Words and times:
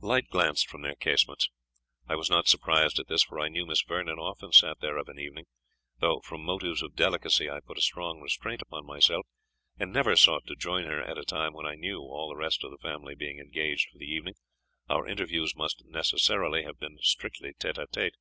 Light 0.00 0.30
glanced 0.30 0.66
from 0.66 0.80
their 0.80 0.94
casements. 0.94 1.50
I 2.08 2.16
was 2.16 2.30
not 2.30 2.48
surprised 2.48 2.98
at 2.98 3.06
this, 3.08 3.24
for 3.24 3.38
I 3.38 3.48
knew 3.50 3.66
Miss 3.66 3.82
Vernon 3.82 4.18
often 4.18 4.50
sat 4.50 4.80
there 4.80 4.96
of 4.96 5.10
an 5.10 5.18
evening, 5.18 5.44
though 6.00 6.20
from 6.20 6.42
motives 6.42 6.80
of 6.82 6.94
delicacy 6.96 7.50
I 7.50 7.60
put 7.60 7.76
a 7.76 7.82
strong 7.82 8.22
restraint 8.22 8.62
upon 8.62 8.86
myself, 8.86 9.26
and 9.78 9.92
never 9.92 10.16
sought 10.16 10.46
to 10.46 10.56
join 10.56 10.84
her 10.86 11.02
at 11.02 11.18
a 11.18 11.22
time 11.26 11.52
when 11.52 11.66
I 11.66 11.74
knew, 11.74 11.98
all 12.00 12.30
the 12.30 12.34
rest 12.36 12.64
of 12.64 12.70
the 12.70 12.78
family 12.78 13.14
being 13.14 13.38
engaged 13.38 13.90
for 13.92 13.98
the 13.98 14.08
evening, 14.10 14.36
our 14.88 15.06
interviews 15.06 15.54
must 15.54 15.84
necessarily 15.84 16.62
have 16.62 16.78
been 16.78 16.96
strictly 17.02 17.52
_tete 17.52 17.76
a' 17.76 17.86
tete. 17.88 18.14